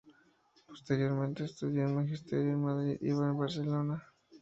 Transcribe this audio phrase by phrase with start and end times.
[0.65, 4.03] Posteriormente estudió Magisterio en Madrid y en Barcelona.